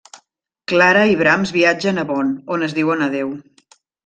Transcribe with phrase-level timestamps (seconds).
[0.71, 3.31] Clara i Brahms viatge a Bonn, on es diuen adéu.